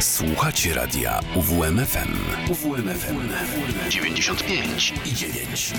[0.00, 2.16] Słuchacie radia UWMFM.
[2.50, 3.28] UWMFM
[3.90, 5.72] 95 i 9.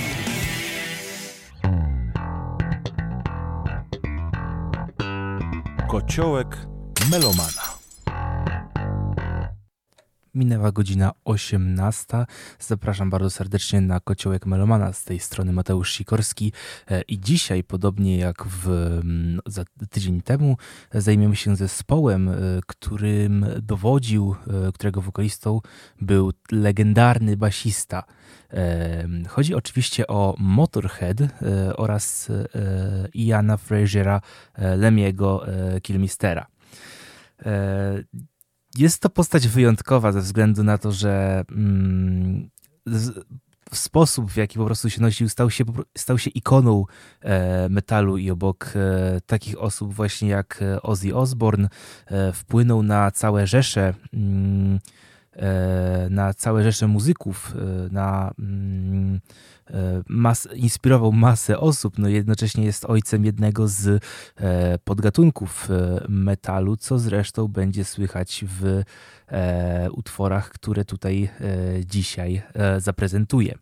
[5.87, 6.57] Kociołek
[7.11, 7.76] melomana.
[10.37, 12.25] Minęła godzina 18.
[12.59, 16.53] Zapraszam bardzo serdecznie na Kociołek Melomana z tej strony Mateusz Sikorski
[16.87, 20.57] E, i dzisiaj, podobnie jak w, mm, za tydzień temu,
[20.93, 22.33] zajmiemy się zespołem, e,
[22.67, 24.35] którym dowodził,
[24.67, 25.61] e, którego wokalistą
[26.01, 28.03] był legendarny basista.
[29.27, 31.17] Chodzi oczywiście o Motorhead
[31.75, 32.31] oraz
[33.13, 34.21] Iana Frasera
[34.57, 35.45] Lemiego
[35.81, 36.47] Kilmistera.
[38.77, 42.49] Jest to postać wyjątkowa ze względu na to, że mm,
[42.85, 43.25] z,
[43.73, 45.63] sposób, w jaki po prostu się nosił, stał się,
[45.97, 46.85] stał się ikoną
[47.21, 51.69] e, metalu i obok e, takich osób właśnie jak e, Ozzy Osbourne
[52.05, 54.79] e, wpłynął na całe rzesze mm,
[55.33, 59.19] e, na całe rzesze muzyków, e, na mm,
[60.07, 64.03] mas, inspirował masę osób, no jednocześnie jest ojcem jednego z
[64.37, 68.83] e, podgatunków e, metalu, co zresztą będzie słychać w
[69.27, 73.57] e, utworach, które tutaj e, dzisiaj e, zaprezentuję.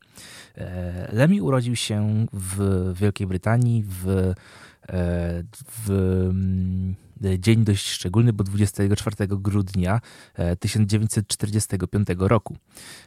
[0.58, 4.34] E, Lemmy urodził się w Wielkiej Brytanii w, e,
[5.72, 6.96] w mm,
[7.40, 10.02] dzień dość szczególny, bo 24 grudnia
[10.34, 12.58] e, 1945 roku.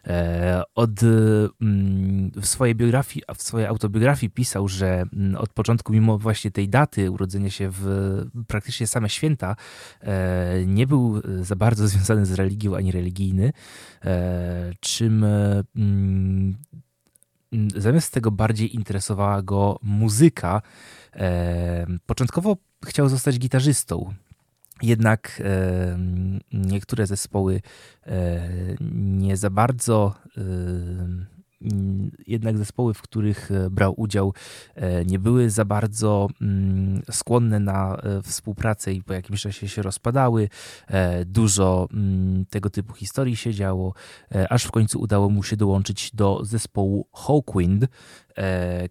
[0.07, 6.19] E, Od, mm, w, swojej biografii, w swojej autobiografii pisał, że mm, od początku, mimo
[6.19, 7.87] właśnie tej daty urodzenia się w
[8.47, 9.57] praktycznie same święta,
[10.01, 13.53] e, nie był za bardzo związany z religią ani religijny,
[14.05, 15.25] e, czym
[15.77, 16.57] mm,
[17.77, 20.63] zamiast tego bardziej interesowała go muzyka.
[21.15, 24.15] E, Początkowo chciał zostać gitarzystą.
[24.83, 25.99] Jednak e,
[26.53, 27.61] niektóre zespoły
[28.07, 28.49] e,
[28.81, 31.39] nie za bardzo, e,
[32.27, 34.35] jednak zespoły, w których e, brał udział,
[34.75, 39.83] e, nie były za bardzo mm, skłonne na e, współpracę i po jakimś czasie się
[39.83, 40.49] rozpadały.
[41.27, 43.95] Dużo mm, tego typu historii się działo,
[44.51, 47.87] aż w końcu udało mu się dołączyć do zespołu Hawkwind,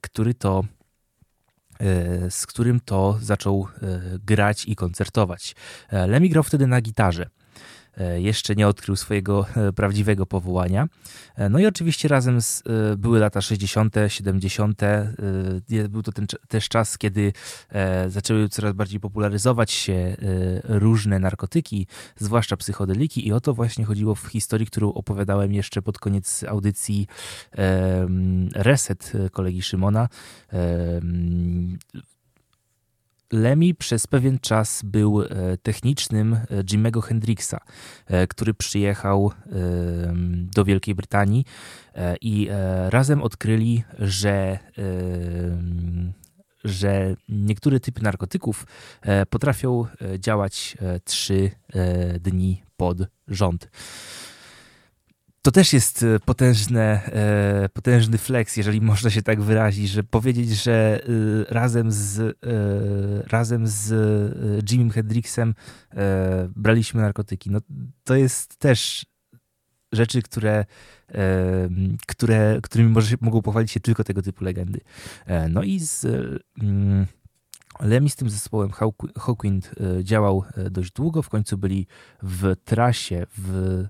[0.01, 0.63] który to
[2.29, 5.55] z którym to zaczął e, grać i koncertować.
[5.89, 7.29] E, Lemmy grał wtedy na gitarze.
[7.97, 10.87] E, Jeszcze nie odkrył swojego e, prawdziwego powołania.
[11.35, 12.63] E, No i oczywiście razem z,
[12.97, 14.83] były lata 60., 70.
[14.83, 15.13] e,
[15.69, 17.33] je- Był to ten, też czas, kiedy
[18.07, 20.15] zaczęły coraz bardziej popularyzować się
[20.63, 21.87] różne narkotyki,
[22.17, 23.27] zwłaszcza psychodeliki.
[23.27, 27.07] I o to właśnie chodziło w historii, którą opowiadałem jeszcze pod koniec audycji
[28.55, 30.09] Reset kolegi Szymona.
[33.31, 35.27] Lemmy przez pewien czas był e,
[35.63, 36.39] technicznym e,
[36.71, 37.59] Jimmego Hendrixa,
[38.05, 39.31] e, który przyjechał
[40.55, 41.45] do Wielkiej Brytanii
[42.21, 42.49] i
[42.89, 44.59] razem odkryli, że
[46.63, 48.65] że niektóre typy narkotyków
[49.29, 49.85] potrafią
[50.19, 53.69] działać e, trzy e, dni pod rząd.
[55.47, 60.49] To też jest e, potężne, e, potężny flex, jeżeli można się tak wyrazić, że powiedzieć,
[60.49, 60.99] że
[61.49, 62.37] e, razem z,
[63.27, 63.93] razem z
[64.71, 65.55] Jimem Hendrixem
[66.55, 67.49] braliśmy narkotyki.
[67.49, 67.59] No,
[68.03, 69.05] to jest też
[69.91, 70.65] rzeczy, które,
[72.07, 74.79] które, którymi może, się- mogą pochwalić się tylko tego typu legendy.
[75.49, 76.05] No i z
[76.61, 77.05] mm,
[77.79, 79.71] Lemmy z tym zespołem Hawk- Hawkwind
[80.03, 81.87] działał dość długo, w końcu byli
[82.23, 83.83] w trasie w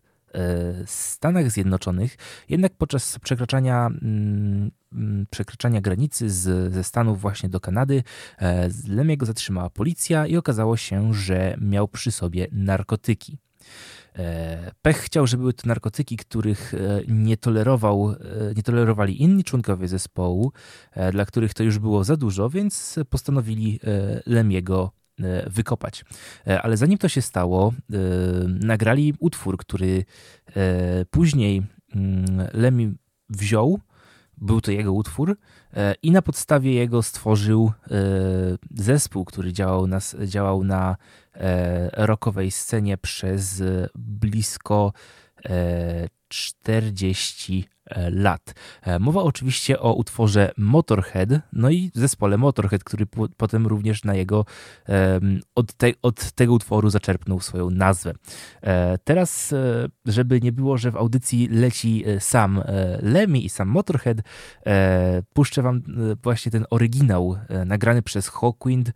[0.86, 2.18] Stanach Zjednoczonych,
[2.50, 8.04] jednak podczas przekraczania, mm, mm, przekraczania granicy z, ze Stanów właśnie do Kanady,
[8.40, 13.38] e, Lemiego zatrzymała policja i okazało się, że miał przy sobie narkotyki.
[14.16, 16.78] E, Pech chciał, żeby były to narkotyki, których e,
[17.08, 18.16] nie, tolerował, e,
[18.56, 20.52] nie tolerowali inni członkowie zespołu,
[20.92, 24.97] e, dla których to już było za dużo, więc postanowili e, Lemiego e,
[25.48, 26.06] wykopać.
[26.48, 27.98] E, Ale zanim to się stało, e,
[28.48, 30.06] nagrali utwór, który
[30.56, 31.64] e, później
[31.96, 32.94] mm, Lemmy
[33.30, 33.80] wziął,
[34.38, 35.38] był to jego utwór
[35.74, 37.92] e, i na podstawie jego stworzył e,
[38.76, 40.98] zespół, który działał na, działał na
[41.34, 44.94] e, rockowej scenie przez e, blisko
[45.46, 48.54] e, 40 e, lat.
[48.82, 54.16] E, Mowa oczywiście o utworze Motorhead, no i zespole Motorhead, który po- potem również na
[54.16, 54.46] jego
[55.56, 58.14] od, te, od tego utworu zaczerpnął swoją nazwę.
[58.62, 59.54] E, Teraz,
[60.06, 62.64] żeby nie było, że w audycji leci sam
[63.02, 64.18] Lemmy i sam Motorhead,
[65.34, 65.82] puszczę wam
[66.24, 68.92] właśnie ten oryginał nagrany przez Hawkwind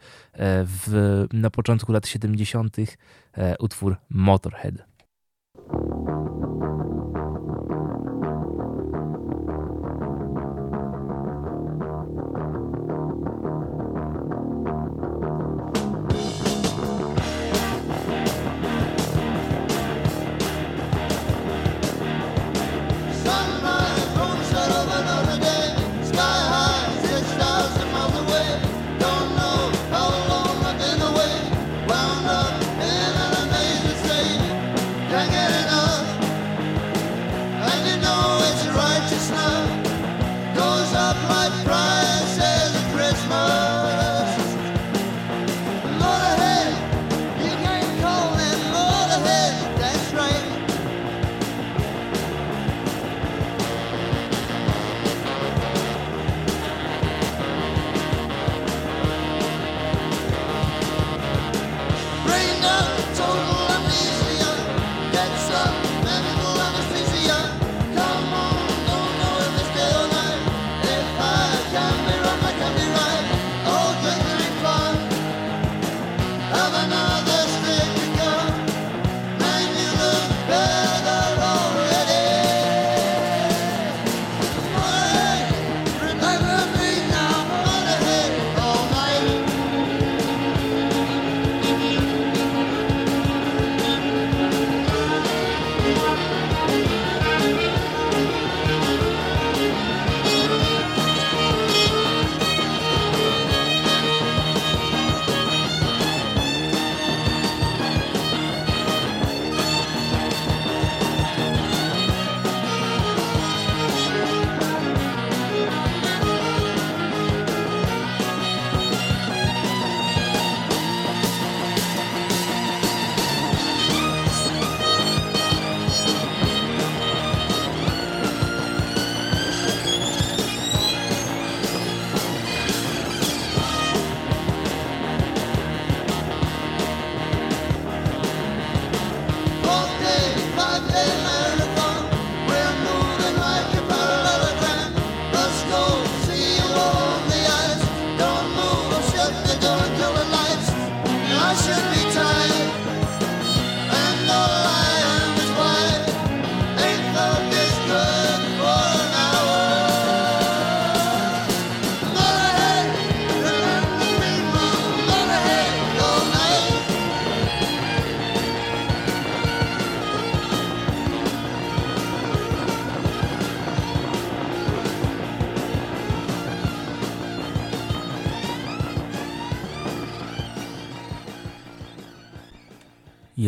[0.66, 2.78] w, na początku lat 70.
[3.38, 4.91] e, utwór Motorhead.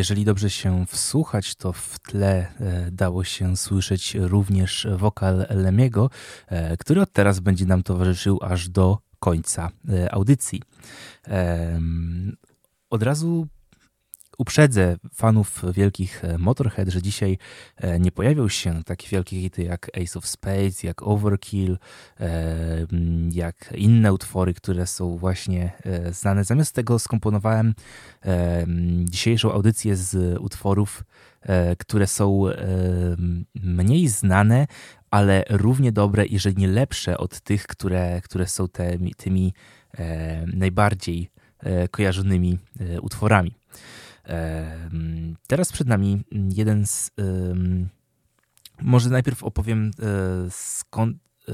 [0.04, 2.54] Jeżeli dobrze się wsłuchać, to w tle
[2.92, 6.10] dało się słyszeć również wokal Lemiego,
[6.80, 9.70] który od teraz będzie nam towarzyszył aż do końca
[10.12, 10.62] audycji.
[12.90, 13.48] Od razu
[14.38, 17.38] uprzedzę fanów wielkich e, Motorhead, że dzisiaj
[17.78, 21.78] e, nie pojawią się takie wielkie hity jak Ace of Spades, jak Overkill,
[22.20, 22.86] e,
[23.32, 25.72] jak inne utwory, które są właśnie
[26.12, 26.44] znane.
[26.44, 27.74] Zamiast tego skomponowałem
[29.06, 31.04] dzisiejszą audycję z utworów,
[31.78, 32.44] które są
[33.56, 34.68] mniej znane,
[35.12, 39.54] ale równie dobre, jeżeli nie lepsze od tych, które, które są tymi, tymi
[40.54, 41.30] najbardziej
[41.92, 42.60] kojarzonymi
[43.02, 43.56] utworami.
[45.48, 47.12] Teraz przed nami jeden z.
[48.82, 50.04] Może najpierw opowiem e,
[50.50, 51.18] skąd,
[51.50, 51.54] e,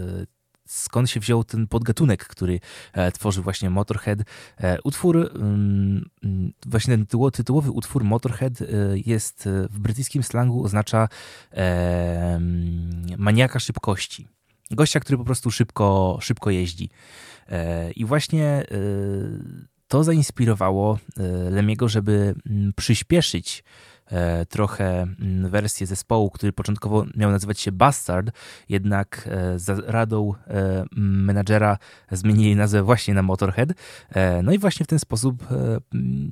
[0.68, 2.60] skąd się wziął ten podgatunek, który
[2.94, 4.20] e, tworzy właśnie Motorhead.
[4.84, 5.34] Utwór,
[6.66, 8.54] właśnie ten tytułowy utwór Motorhead
[9.06, 11.08] jest w brytyjskim slangu oznacza
[13.18, 14.28] maniaka szybkości.
[14.72, 16.90] Gościa, który po prostu szybko, szybko jeździ.
[17.96, 18.66] I właśnie
[19.90, 23.64] to zainspirowało e, Lemiego, żeby mm, przyspieszyć
[24.12, 28.32] e, trochę mm, wersję zespołu, który początkowo miał nazywać się Bastard,
[28.70, 30.34] jednak e, za radą
[30.96, 31.78] menadżera
[32.12, 33.70] zmienili nazwę właśnie na Motorhead.
[34.44, 35.44] No i właśnie w ten sposób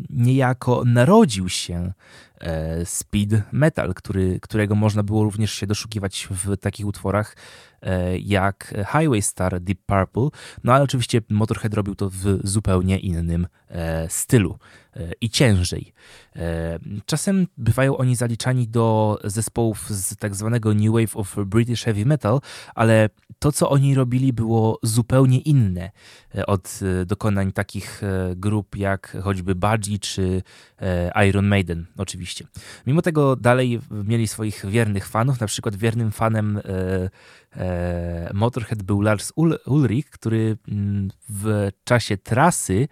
[0.10, 1.94] niejako narodził się
[2.84, 7.36] speed metal, który, którego można było również się doszukiwać w takich utworach
[7.82, 10.30] E, jak Highway Star Deep Purple,
[10.64, 14.60] no ale oczywiście Motorhead robił to w zupełnie innym e, stylu
[14.96, 15.94] e, i ciężej.
[17.06, 22.40] Czasem bywają oni zaliczani do zespołów z tak zwanego New Wave of British Heavy Metal,
[22.76, 25.92] ale to, co oni robili, było zupełnie inne
[26.48, 28.02] od dokonań takich
[28.36, 30.44] grup jak choćby Budgie czy
[31.30, 32.27] Iron Maiden, oczywiście.
[32.88, 36.62] Mimo tego dalej mieli swoich wiernych fanów, na przykład wiernym fanem
[37.58, 39.34] E, Motorhead był Lars
[39.66, 42.88] Ulrich, który mm, w czasie trasy,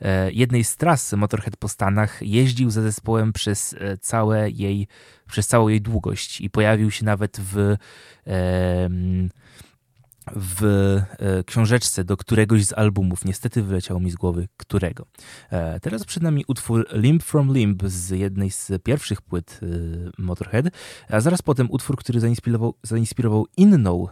[0.00, 4.86] e, jednej z tras Motorhead po Stanach, jeździł ze zespołem przez, e, całe jej,
[5.28, 7.76] przez całą jej długość i pojawił się nawet w
[10.36, 10.64] w
[11.18, 13.24] e, książeczce do któregoś z albumów.
[13.24, 15.06] Niestety wyleciało mi z głowy którego.
[15.50, 19.66] E, teraz przed nami utwór Limb from Limb z jednej z pierwszych płyt e,
[20.22, 20.66] Motorhead,
[21.08, 24.08] a zaraz potem utwór, który zainspirował, zainspirował inną,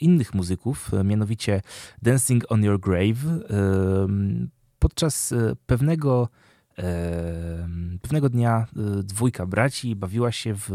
[0.00, 1.62] innych muzyków, mianowicie
[2.02, 3.18] Dancing on Your Grave.
[4.78, 5.34] Podczas
[5.66, 6.28] pewnego
[8.02, 10.70] Pewnego dnia e, dwójka braci bawiła się w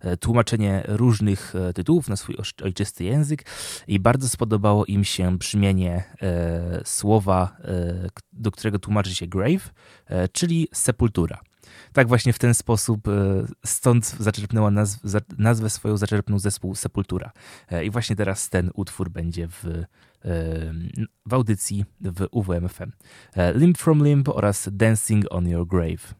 [0.00, 3.44] e, tłumaczenie różnych e, tytułów na swój ojczysty język
[3.86, 6.04] i bardzo spodobało im się brzmienie
[6.84, 7.56] słowa,
[8.32, 9.70] do którego tłumaczy się grave,
[10.32, 11.40] czyli sepultura.
[11.92, 13.00] Tak właśnie w ten sposób
[13.66, 15.00] stąd zaczerpnęła nazw,
[15.38, 17.32] nazwę swoją zaczerpnął zespół Sepultura.
[17.84, 19.64] I właśnie teraz ten utwór będzie w
[21.26, 22.92] w audycji w UWMFM.
[23.36, 26.14] E, Limb from Limb oraz Dancing on Your Grave.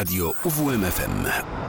[0.00, 1.59] Radio UWMFM.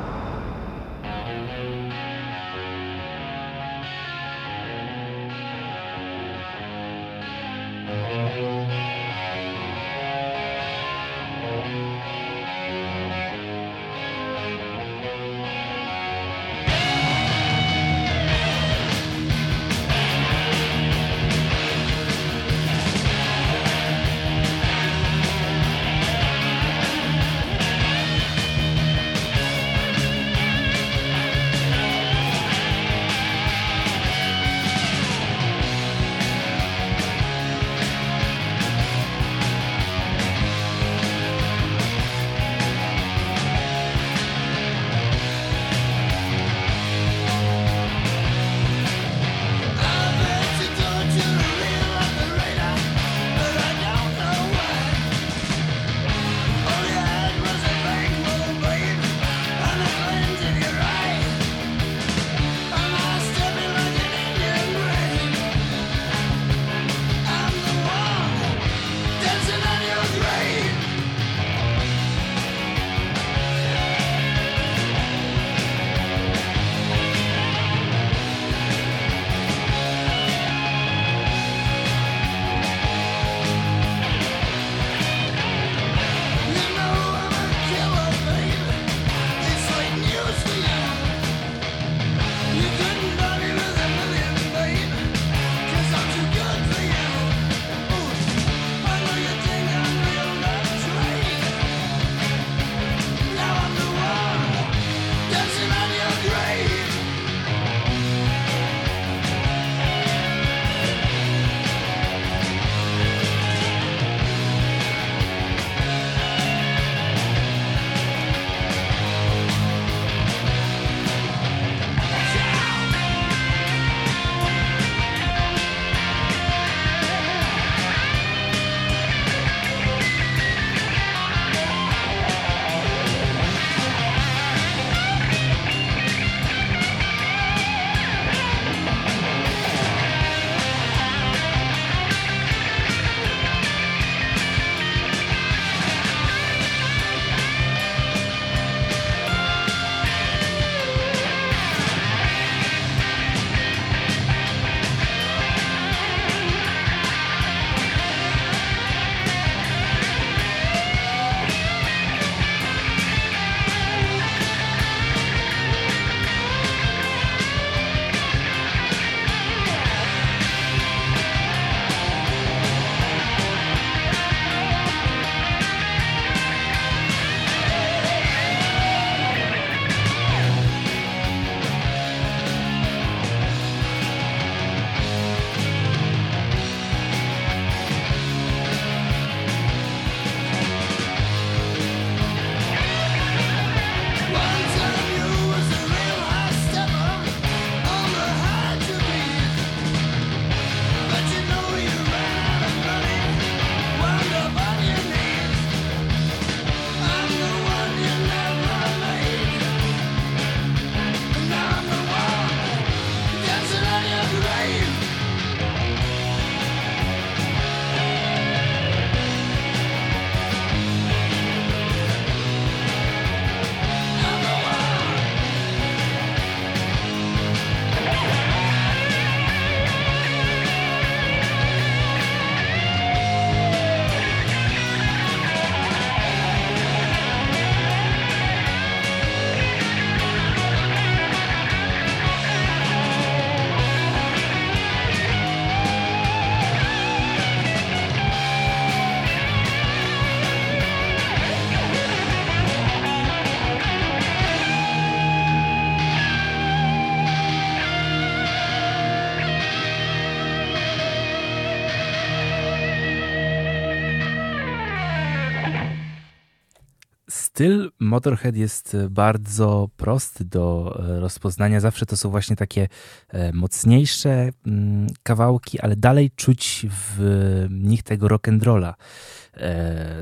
[268.11, 271.79] Motorhead jest e, bardzo prosty do e, rozpoznania.
[271.79, 272.87] Zawsze to są właśnie takie
[273.29, 278.93] e, mocniejsze mm, kawałki, ale dalej czuć w nich tego rock'n'rolla.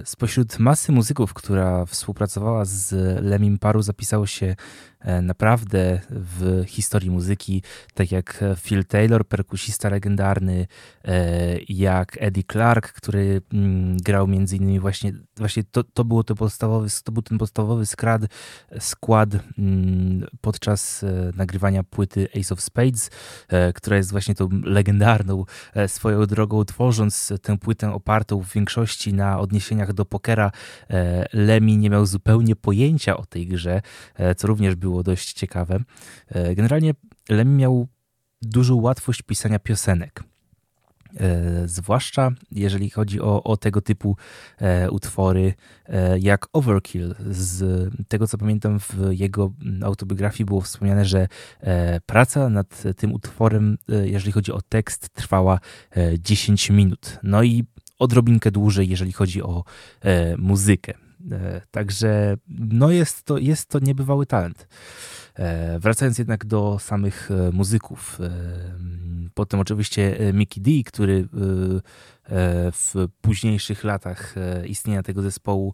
[0.05, 4.55] Spośród masy muzyków, która współpracowała z Lemim Paru, zapisało się
[5.21, 10.67] naprawdę w historii muzyki, tak jak Phil Taylor, perkusista legendarny,
[11.05, 16.35] e, jak Eddie Clark, który mm, grał między innymi właśnie, właśnie to, to, było to,
[16.35, 18.21] podstawowy, to był ten podstawowy skład,
[18.79, 23.11] skład mm, podczas e, nagrywania płyty Ace of Spades,
[23.75, 25.45] która jest właśnie tą legendarną
[25.87, 30.51] swoją drogą, tworząc tę płytę opartą w większości na odniesieniach do pokera,
[31.33, 33.81] Lemmy nie miał zupełnie pojęcia o tej grze,
[34.37, 35.79] co również było było dość ciekawe.
[36.27, 36.93] E, generalnie
[37.29, 37.87] Lemmy miał
[38.41, 40.23] dużą łatwość pisania piosenek.
[41.19, 44.17] E, zwłaszcza jeżeli chodzi o, o tego typu
[44.57, 45.53] e, utwory
[46.19, 47.15] jak Overkill.
[47.29, 51.27] Z tego co pamiętam w jego autobiografii było wspomniane, że
[52.05, 55.59] praca nad tym utworem, jeżeli chodzi o tekst, trwała
[56.19, 57.19] 10 minut.
[57.23, 57.63] No i
[57.99, 59.63] odrobinkę dłużej, jeżeli chodzi o
[60.37, 61.08] muzykę.
[61.31, 64.67] E, także no jest, to, jest to niebywały talent.
[65.35, 68.19] E, wracając jednak do samych e, muzyków.
[69.33, 71.27] Potem oczywiście Mickey D, który
[72.71, 75.73] w późniejszych latach istnienia tego zespołu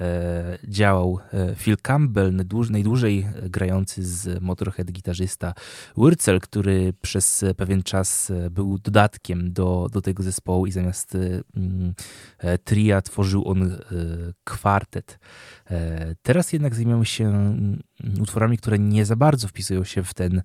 [0.00, 2.34] E, działał e, Phil Campbell,
[2.70, 5.54] najdłużej grający z Motorhead gitarzysta
[5.96, 11.94] Wurzel, który przez pewien czas był dodatkiem do, do tego zespołu i zamiast mm,
[12.38, 13.78] e, tria tworzył on
[14.44, 15.18] kwartet.
[16.22, 17.82] Teraz jednak zajmiemy się mm,
[18.20, 20.42] utworami, które nie za bardzo wpisują się w ten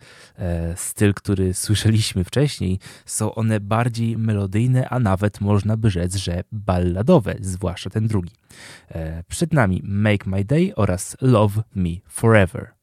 [0.75, 2.79] styl, który słyszeliśmy wcześniej.
[3.05, 8.31] Są one bardziej melodyjne, a nawet można by rzec, że balladowe, zwłaszcza ten drugi.
[9.27, 12.76] Przed nami Make My Day oraz Love Me Forever.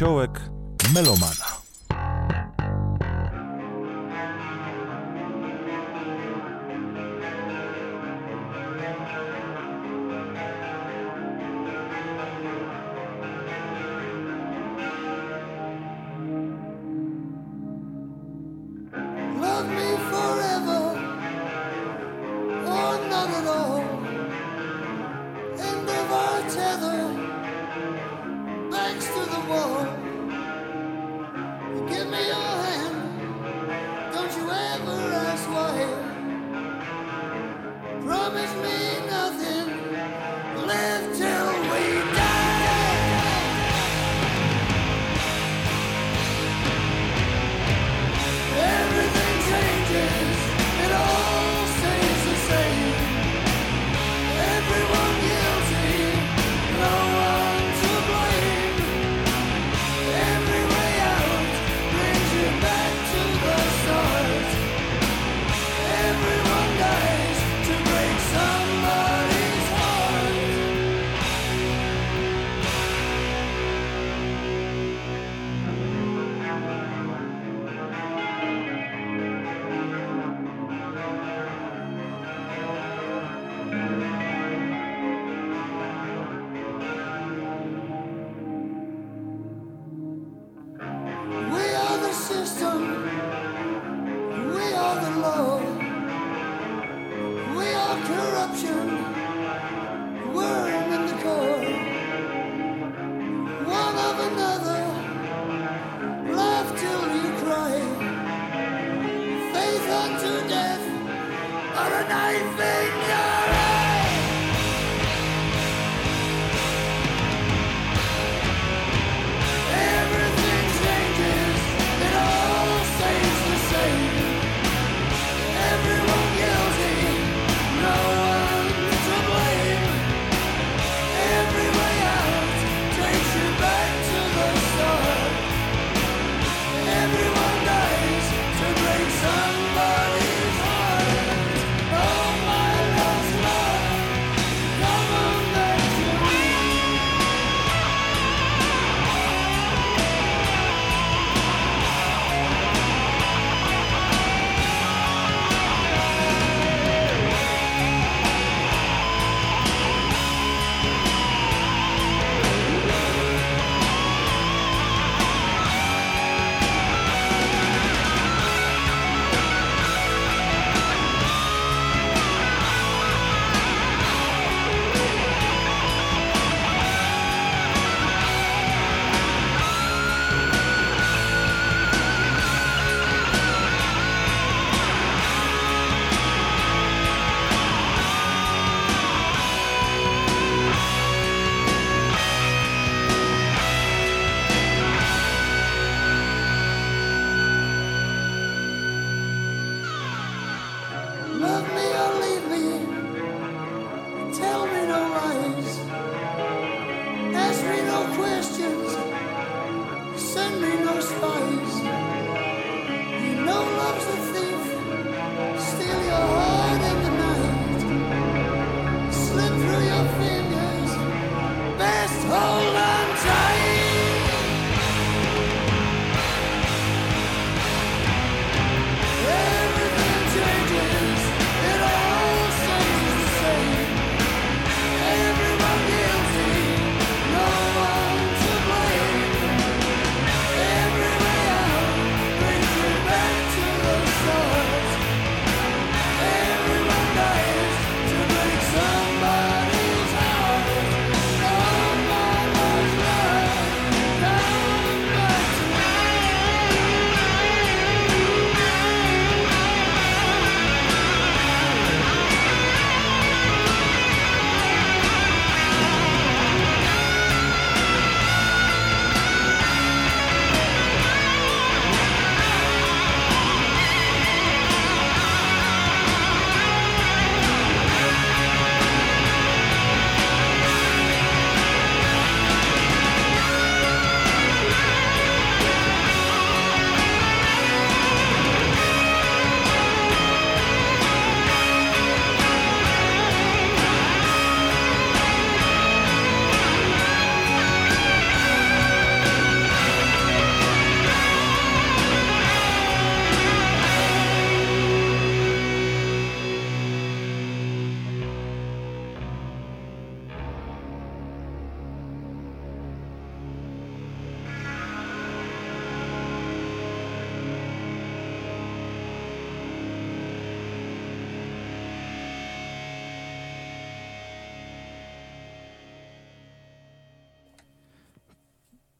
[0.00, 0.40] Kociołek
[0.94, 1.49] Melomana.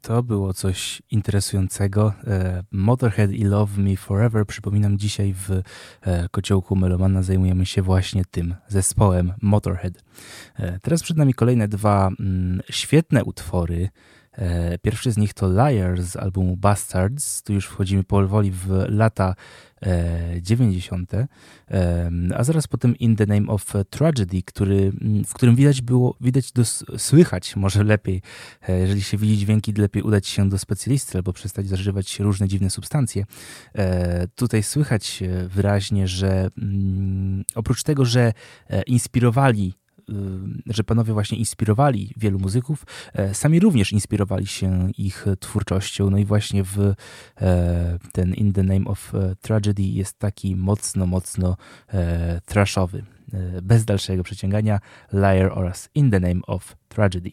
[0.03, 2.13] To było coś interesującego.
[2.27, 4.47] E, Motorhead i Love Me Forever.
[4.47, 5.51] Przypominam, dzisiaj w
[6.03, 9.95] e, kociołku Melomana zajmujemy się właśnie tym zespołem Motorhead.
[10.57, 13.89] E, teraz przed nami kolejne dwa mm, świetne utwory.
[14.83, 17.43] Pierwszy z nich to Liar z albumu Bastards.
[17.43, 19.35] Tu już wchodzimy powoli w lata
[20.41, 21.13] 90.
[22.35, 24.93] A zaraz potem In the Name of Tragedy, który,
[25.27, 28.23] w którym widać było, widać, dos, słychać może lepiej,
[28.69, 32.71] e, jeżeli się widzi dźwięki, lepiej udać się do specjalisty albo przestać zażywać różne dziwne
[32.71, 33.25] substancje.
[33.75, 36.49] E, tutaj słychać wyraźnie, że
[37.55, 38.33] oprócz tego, że
[38.71, 39.75] e, inspirowali
[40.67, 46.11] że panowie właśnie inspirowali wielu muzyków, e, sami również inspirowali się ich twórczością.
[46.11, 46.79] No i właśnie w
[47.41, 51.57] e, ten In the Name of e, Tragedy jest taki mocno, mocno
[52.45, 53.05] trashowy.
[53.63, 54.81] Bez dalszego przeciągania
[55.13, 57.31] Liar oraz In the Name of Tragedy.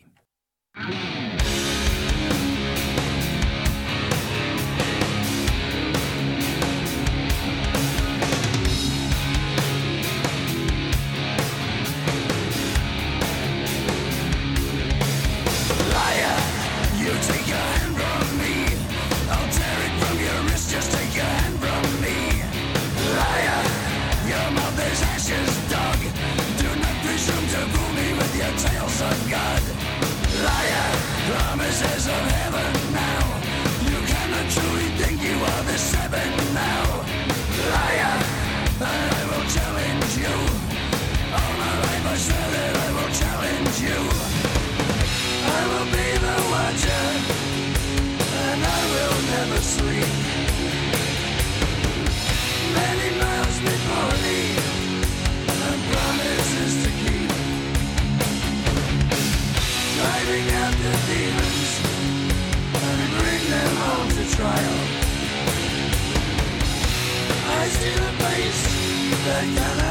[28.97, 29.57] sun god.
[67.88, 68.63] to the place
[69.25, 69.86] that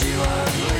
[0.00, 0.79] she was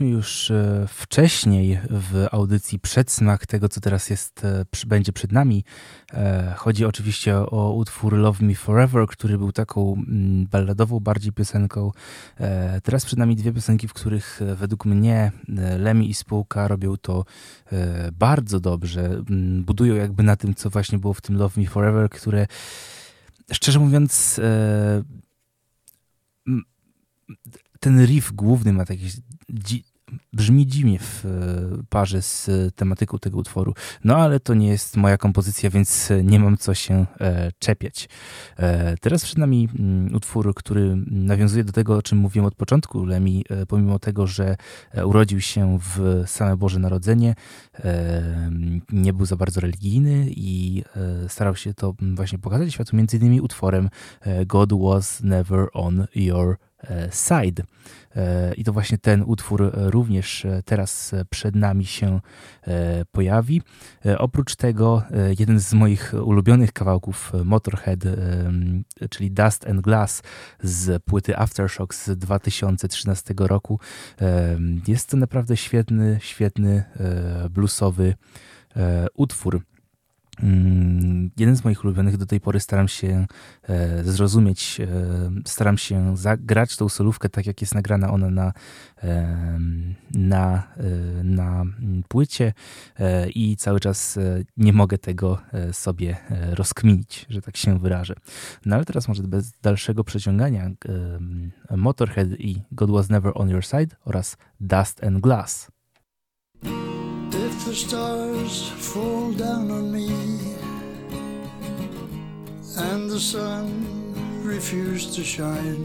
[0.00, 5.64] Mieliśmy już e, wcześniej w audycji przedsmak tego, co teraz jest, e, będzie przed nami.
[6.12, 11.92] E, Chodzi oczywiście o utwór Love Me Forever, który był taką mm, balladową bardziej piosenką.
[12.82, 15.32] Teraz przed nami dwie piosenki, w których według mnie
[15.78, 17.24] Lemmy i spółka robią to
[18.12, 19.04] bardzo dobrze.
[19.30, 22.46] Mm, Budują jakby na tym, co właśnie było w tym Love Me Forever, które
[23.52, 24.40] szczerze mówiąc
[27.80, 29.06] ten riff główny ma takie
[29.52, 29.84] dzi-
[30.32, 31.28] brzmi dziwnie w e,
[31.88, 33.74] parze z e, tematyką tego utworu.
[34.04, 38.08] No ale to nie jest moja kompozycja, więc e, nie mam co się e, czepiać.
[38.56, 43.04] E, teraz przed nami mm, utwór, który nawiązuje do tego, o czym mówiłem od początku.
[43.04, 44.56] Lemi, e, pomimo tego, że
[45.04, 47.34] urodził się w same Boże Narodzenie,
[48.92, 50.82] nie był za bardzo religijny i
[51.28, 53.88] starał się to właśnie pokazać światu między innymi utworem
[54.46, 56.58] God was never on your
[57.10, 57.62] side.
[58.16, 62.20] E, I to właśnie ten utwór e, również e, teraz przed nami się
[63.12, 63.62] pojawi.
[64.18, 65.02] Oprócz tego
[65.38, 68.00] jeden z moich ulubionych kawałków Motorhead,
[69.10, 70.22] czyli Dust and Glass
[70.62, 73.80] z płyty Aftershock z 2013 roku.
[74.88, 76.84] Jest to naprawdę świetny, świetny
[77.50, 78.14] bluesowy
[79.14, 79.62] utwór.
[80.42, 83.26] Mm, Jeden z moich ulubionych do tej pory staram się
[83.68, 84.86] e, zrozumieć, e,
[85.44, 88.52] staram się zagrać tą solówkę tak, jak jest nagrana ona na,
[89.02, 89.58] e,
[90.14, 91.64] na, e, na
[92.08, 92.52] płycie
[92.98, 95.38] e, i cały czas e, nie mogę tego
[95.72, 96.16] sobie
[96.50, 98.14] rozkminić, że tak się wyrażę.
[98.66, 100.70] No ale teraz może bez dalszego przeciągania
[101.76, 105.70] Motorhead i God Was Never On Your Side oraz Dust and Glass.
[107.76, 110.08] stars fall down on me,
[112.78, 113.68] and the sun
[114.42, 115.84] refused to shine.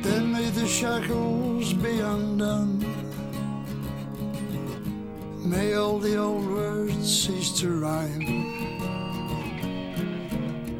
[0.00, 2.78] Then may the shackles be undone.
[5.44, 8.22] May all the old words cease to rhyme.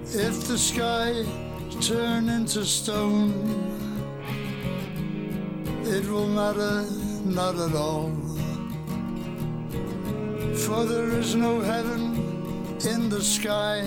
[0.04, 1.24] If the sky
[1.80, 3.32] turn into stone,
[5.84, 6.86] it will matter
[7.24, 8.37] not at all
[10.54, 12.14] for there is no heaven
[12.84, 13.82] in the sky.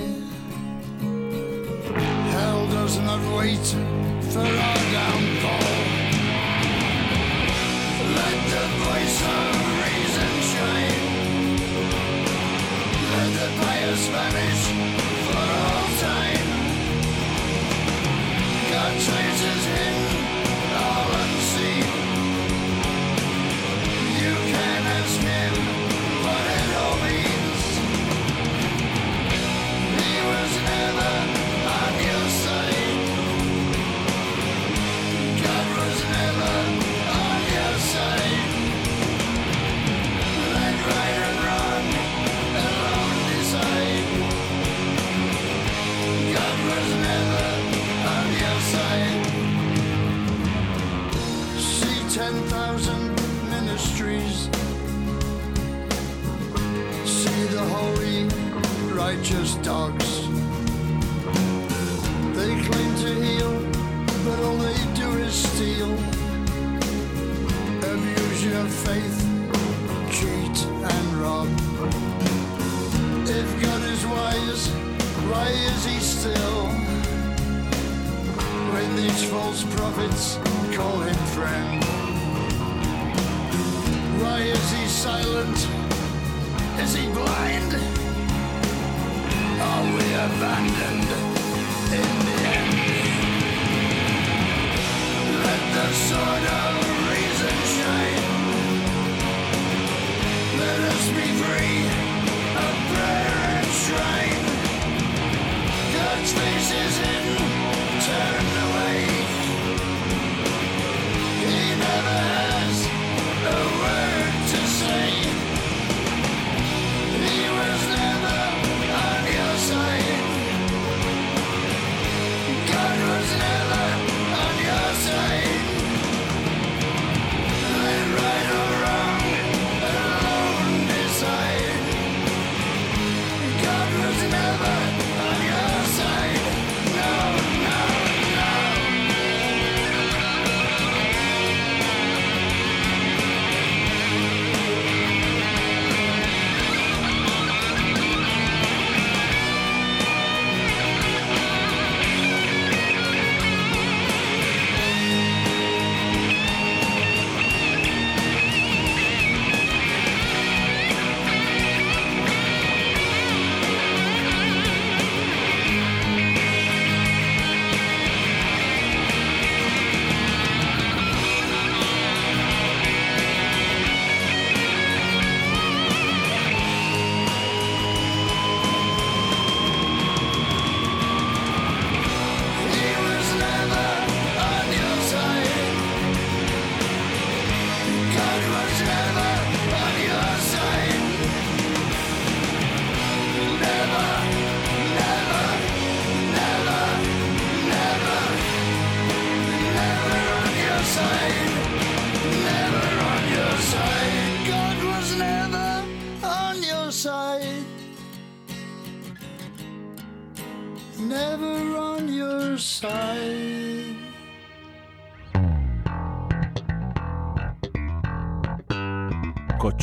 [2.31, 3.65] Hell does not wait
[4.31, 5.71] for our downfall.
[8.17, 9.51] Let the voice of
[9.83, 11.05] reason shine.
[13.13, 15.10] Let the bias vanish.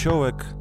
[0.09, 0.58] Kościołek.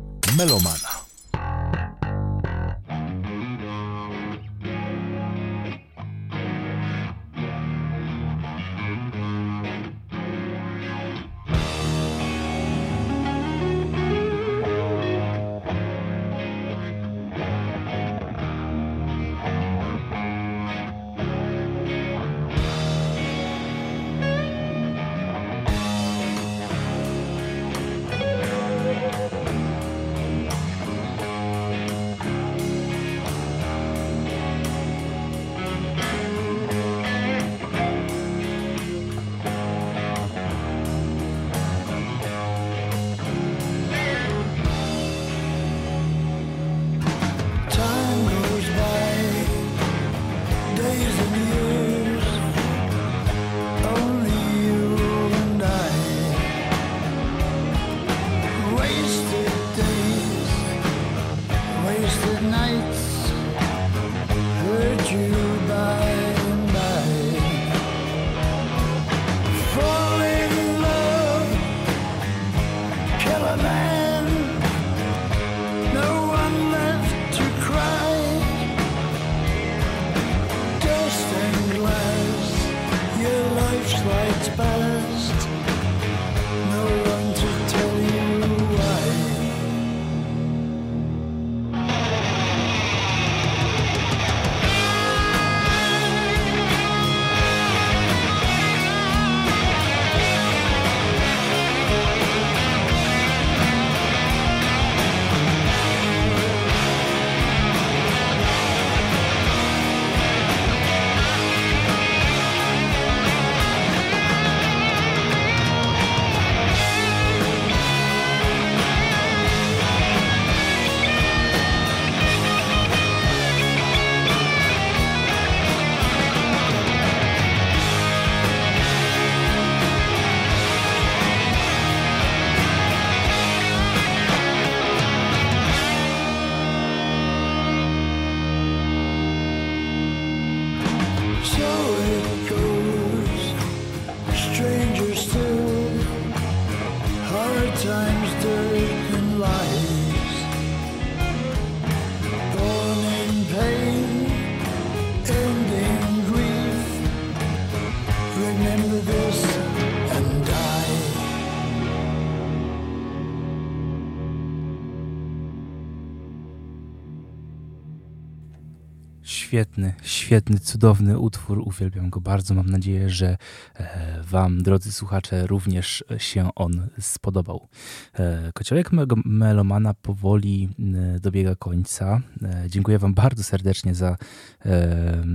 [169.57, 171.59] Świetny, świetny, cudowny utwór.
[171.65, 172.53] Uwielbiam go bardzo.
[172.53, 173.37] Mam nadzieję, że
[173.75, 177.67] e, Wam, drodzy słuchacze, również się on spodobał.
[178.13, 178.89] E, Kociołek
[179.25, 180.69] Melomana powoli
[181.15, 182.21] e, dobiega końca.
[182.67, 184.17] Dziękuję Wam bardzo serdecznie za,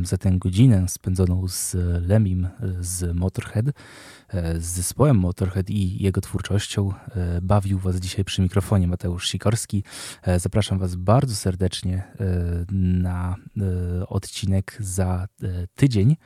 [0.04, 1.76] za tę godzinę spędzoną z
[2.08, 2.48] Lemim
[2.80, 3.66] z Motorhead,
[4.58, 6.92] z zespołem Motorhead i jego twórczością.
[7.16, 9.84] E, Bawił Was dzisiaj przy mikrofonie Mateusz Sikorski.
[10.22, 13.36] E, Zapraszam Was bardzo serdecznie e, na
[14.00, 16.16] e, odcinek za e, tydzień, e,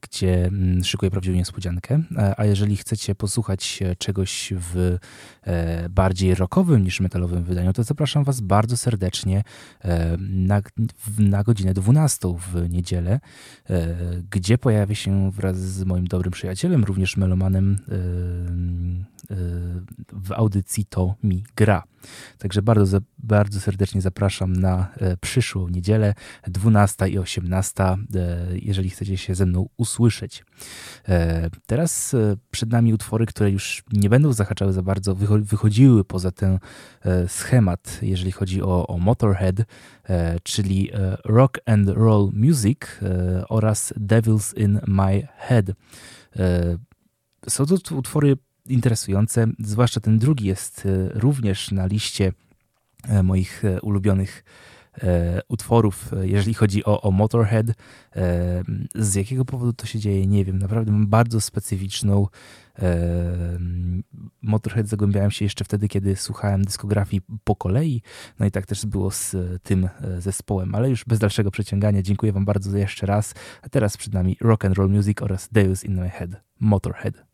[0.00, 2.02] gdzie mm, szykuję prawdziwą niespodziankę.
[2.16, 4.98] E, A jeżeli chcecie posłuchać e, czegoś w
[5.42, 9.42] e, bardziej rockowym niż metalowym wydaniu, to zapraszam Was bardzo serdecznie
[9.80, 10.62] e, na,
[11.18, 13.20] na godzinę 12 w niedzielę,
[13.70, 13.96] e,
[14.30, 19.13] gdzie pojawię się wraz z moim dobrym przyjacielem, również melomanem e, e,
[20.12, 21.82] w audycji To Mi Gra.
[22.38, 26.14] Także bardzo, bardzo serdecznie zapraszam na e, przyszłą niedzielę,
[26.48, 27.96] 12 i 18, e,
[28.54, 30.44] jeżeli chcecie się ze mną usłyszeć.
[31.08, 32.16] E, Teraz
[32.50, 36.58] przed nami utwory, które już nie będą zahaczały za bardzo, wycho- wychodziły poza ten
[37.28, 39.56] schemat, jeżeli chodzi o, o Motorhead,
[40.42, 40.90] czyli
[41.24, 42.78] Rock and Roll Music
[43.48, 45.66] oraz Devils in My Head.
[47.48, 48.36] Są to utwory
[48.68, 52.32] interesujące, zwłaszcza ten drugi jest e, również na liście
[53.08, 54.44] e, moich e, ulubionych
[55.48, 57.66] utworów, jeżeli chodzi o, o Motorhead.
[58.94, 60.58] Z jakiego powodu to się dzieje, nie wiem.
[60.58, 62.26] Naprawdę mam bardzo specyficzną
[64.42, 68.02] Motorhead zagłębiałem się jeszcze wtedy, kiedy słuchałem dyskografii po kolei.
[68.38, 69.88] No i tak też było z tym
[70.18, 72.02] zespołem, ale już bez dalszego przeciągania.
[72.02, 73.34] Dziękuję Wam bardzo jeszcze raz.
[73.62, 77.33] A teraz przed nami Rock and Roll Music oraz Deus in My Head, Motorhead.